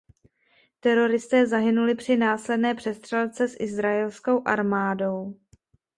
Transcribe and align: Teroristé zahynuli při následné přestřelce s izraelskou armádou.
Teroristé 0.79 1.47
zahynuli 1.47 1.95
při 1.95 2.17
následné 2.17 2.75
přestřelce 2.75 3.47
s 3.47 3.55
izraelskou 3.59 4.47
armádou. 4.47 5.35